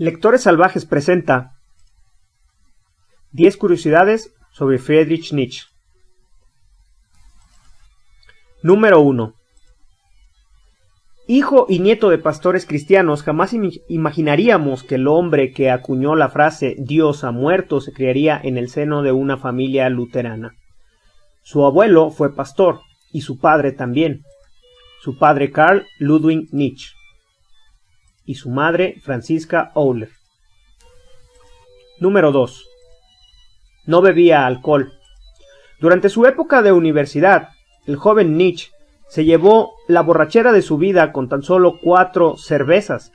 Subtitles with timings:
[0.00, 1.58] Lectores Salvajes presenta
[3.32, 5.66] 10 curiosidades sobre Friedrich Nietzsche.
[8.62, 9.34] Número 1.
[11.26, 13.54] Hijo y nieto de pastores cristianos, jamás
[13.90, 18.70] imaginaríamos que el hombre que acuñó la frase Dios ha muerto se criaría en el
[18.70, 20.54] seno de una familia luterana.
[21.42, 22.80] Su abuelo fue pastor
[23.12, 24.22] y su padre también.
[25.02, 26.94] Su padre Karl Ludwig Nietzsche
[28.30, 30.10] y su madre Francisca Euler.
[31.98, 32.64] Número 2.
[33.86, 34.92] No bebía alcohol.
[35.80, 37.48] Durante su época de universidad,
[37.88, 38.70] el joven Nietzsche
[39.08, 43.10] se llevó la borrachera de su vida con tan solo cuatro cervezas.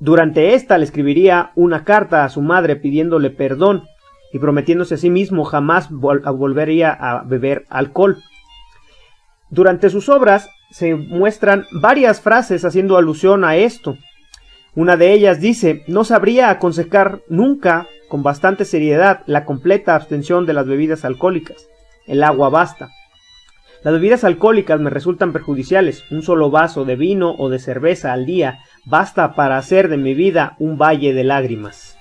[0.00, 3.84] Durante esta le escribiría una carta a su madre pidiéndole perdón
[4.32, 8.20] y prometiéndose a sí mismo jamás volvería a beber alcohol.
[9.50, 13.96] Durante sus obras se muestran varias frases haciendo alusión a esto.
[14.74, 20.52] Una de ellas dice, no sabría aconsejar nunca con bastante seriedad la completa abstención de
[20.52, 21.66] las bebidas alcohólicas.
[22.06, 22.90] El agua basta.
[23.82, 26.04] Las bebidas alcohólicas me resultan perjudiciales.
[26.10, 30.14] Un solo vaso de vino o de cerveza al día basta para hacer de mi
[30.14, 31.96] vida un valle de lágrimas.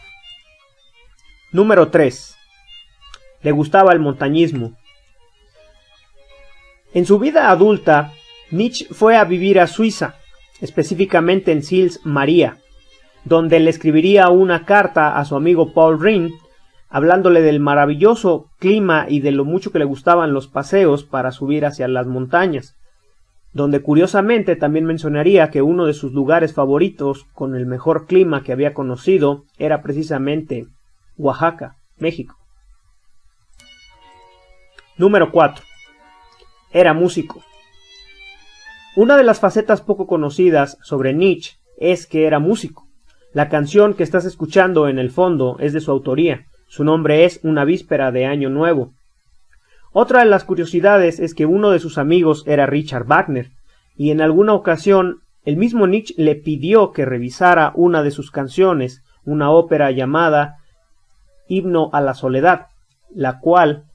[1.52, 2.38] Número 3.
[3.42, 4.78] Le gustaba el montañismo.
[6.94, 8.12] En su vida adulta,
[8.52, 10.16] Nietzsche fue a vivir a Suiza,
[10.62, 12.58] específicamente en Sils María,
[13.24, 16.34] donde le escribiría una carta a su amigo Paul Rhin,
[16.90, 21.66] hablándole del maravilloso clima y de lo mucho que le gustaban los paseos para subir
[21.66, 22.76] hacia las montañas,
[23.54, 28.52] donde curiosamente también mencionaría que uno de sus lugares favoritos con el mejor clima que
[28.52, 30.68] había conocido era precisamente
[31.18, 32.36] Oaxaca, México.
[34.98, 35.64] Número 4.
[36.72, 37.44] Era músico.
[38.96, 42.88] Una de las facetas poco conocidas sobre Nietzsche es que era músico.
[43.34, 46.48] La canción que estás escuchando en el fondo es de su autoría.
[46.68, 48.94] Su nombre es Una víspera de Año Nuevo.
[49.94, 53.52] Otra de las curiosidades es que uno de sus amigos era Richard Wagner,
[53.96, 59.04] y en alguna ocasión el mismo Nietzsche le pidió que revisara una de sus canciones,
[59.24, 60.58] una ópera llamada
[61.48, 62.68] Himno a la Soledad,
[63.14, 63.86] la cual,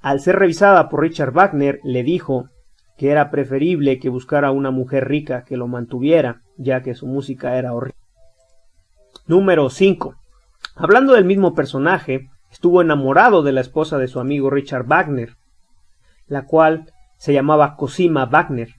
[0.00, 2.48] al ser revisada por Richard Wagner, le dijo
[3.02, 7.58] que era preferible que buscara una mujer rica que lo mantuviera, ya que su música
[7.58, 7.98] era horrible.
[9.26, 10.14] Número 5.
[10.76, 15.34] Hablando del mismo personaje, estuvo enamorado de la esposa de su amigo Richard Wagner,
[16.28, 18.76] la cual se llamaba Cosima Wagner.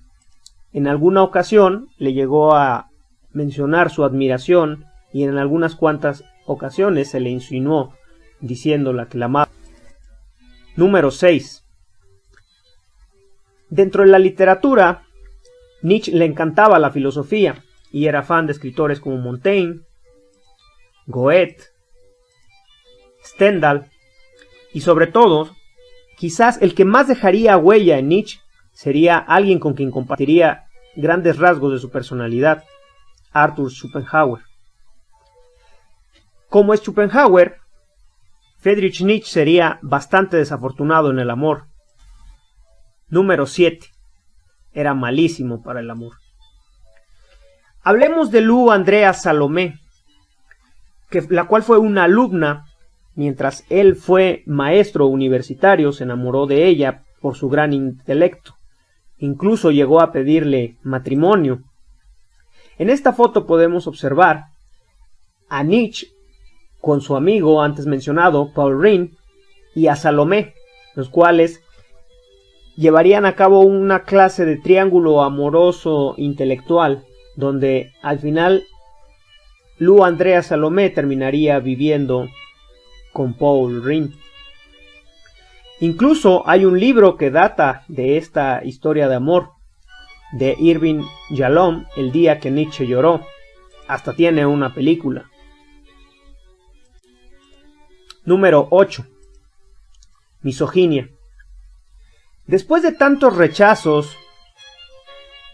[0.71, 2.87] En alguna ocasión le llegó a
[3.33, 7.91] mencionar su admiración y en algunas cuantas ocasiones se le insinuó
[8.39, 9.49] diciéndola que la amaba.
[10.77, 11.62] Número 6.
[13.73, 15.01] Dentro de la literatura,
[15.81, 19.79] Nietzsche le encantaba la filosofía y era fan de escritores como Montaigne,
[21.07, 21.57] Goethe,
[23.25, 23.89] Stendhal
[24.75, 25.55] y sobre todo,
[26.19, 28.41] quizás el que más dejaría huella en Nietzsche
[28.73, 32.65] sería alguien con quien compartiría grandes rasgos de su personalidad,
[33.31, 34.43] Arthur Schopenhauer.
[36.47, 37.57] Como es Schopenhauer,
[38.59, 41.72] Friedrich Nietzsche sería bastante desafortunado en el amor,
[43.13, 43.91] Número 7.
[44.73, 46.13] Era malísimo para el amor.
[47.83, 49.75] Hablemos de Lu Andrea Salomé,
[51.11, 52.65] que, la cual fue una alumna,
[53.13, 58.55] mientras él fue maestro universitario, se enamoró de ella por su gran intelecto.
[59.19, 61.61] Incluso llegó a pedirle matrimonio.
[62.79, 64.45] En esta foto podemos observar
[65.49, 66.07] a Nietzsche
[66.81, 69.15] con su amigo antes mencionado, Paul Rhin,
[69.75, 70.55] y a Salomé,
[70.95, 71.62] los cuales
[72.75, 77.03] llevarían a cabo una clase de triángulo amoroso intelectual,
[77.35, 78.63] donde al final
[79.77, 82.29] Lu Andrea Salomé terminaría viviendo
[83.11, 84.13] con Paul Rin.
[85.79, 89.49] Incluso hay un libro que data de esta historia de amor
[90.31, 93.25] de Irving Yalom, El día que Nietzsche lloró.
[93.87, 95.29] Hasta tiene una película.
[98.25, 99.05] Número 8.
[100.41, 101.09] Misoginia.
[102.47, 104.17] Después de tantos rechazos,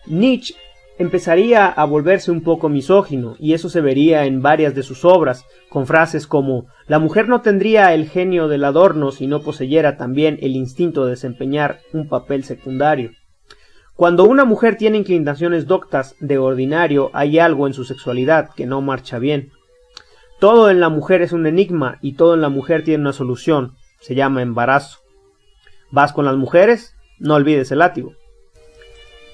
[0.08, 0.56] Nietzsche
[0.98, 5.46] empezaría a volverse un poco misógino, y eso se vería en varias de sus obras,
[5.70, 10.40] con frases como La mujer no tendría el genio del adorno si no poseyera también
[10.42, 13.12] el instinto de desempeñar un papel secundario.
[13.96, 18.82] Cuando una mujer tiene inclinaciones doctas de ordinario, hay algo en su sexualidad que no
[18.82, 19.52] marcha bien.
[20.40, 23.74] Todo en la mujer es un enigma y todo en la mujer tiene una solución,
[24.00, 25.00] se llama embarazo.
[25.92, 26.96] ¿Vas con las mujeres?
[27.20, 28.14] No olvides el látigo.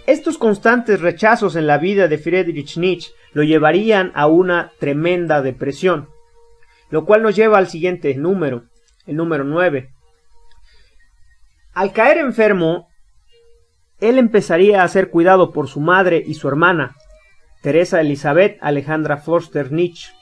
[0.07, 6.09] Estos constantes rechazos en la vida de Friedrich Nietzsche lo llevarían a una tremenda depresión,
[6.89, 8.65] lo cual nos lleva al siguiente número,
[9.07, 9.89] el número 9.
[11.73, 12.87] Al caer enfermo,
[13.99, 16.95] él empezaría a ser cuidado por su madre y su hermana,
[17.61, 20.13] Teresa Elizabeth Alejandra Forster Nietzsche,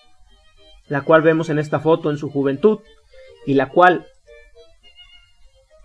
[0.87, 2.79] la cual vemos en esta foto en su juventud,
[3.45, 4.07] y la cual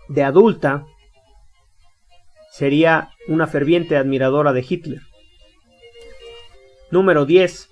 [0.09, 0.85] de adulta
[2.51, 5.01] sería una ferviente admiradora de Hitler.
[6.91, 7.69] Número 10.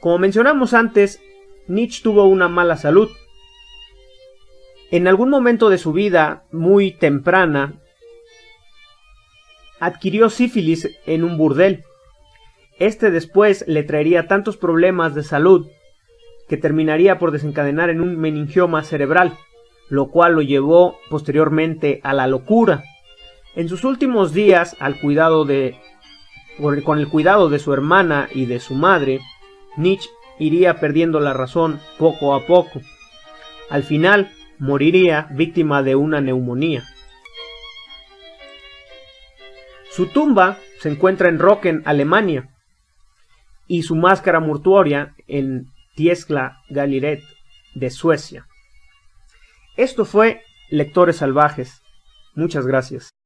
[0.00, 1.22] Como mencionamos antes,
[1.68, 3.08] Nietzsche tuvo una mala salud.
[4.90, 7.80] En algún momento de su vida, muy temprana,
[9.80, 11.84] adquirió sífilis en un burdel.
[12.78, 15.68] Este después le traería tantos problemas de salud
[16.48, 19.38] que terminaría por desencadenar en un meningioma cerebral,
[19.88, 22.84] lo cual lo llevó posteriormente a la locura.
[23.54, 25.76] En sus últimos días, al cuidado de
[26.84, 29.20] con el cuidado de su hermana y de su madre,
[29.76, 30.08] Nietzsche
[30.38, 32.80] iría perdiendo la razón poco a poco.
[33.70, 36.84] Al final, moriría víctima de una neumonía.
[39.90, 42.50] Su tumba se encuentra en Rocken, Alemania,
[43.66, 47.22] y su máscara mortuoria en Tiesla Galiret
[47.74, 48.46] de Suecia.
[49.76, 51.82] Esto fue Lectores Salvajes.
[52.34, 53.14] Muchas gracias.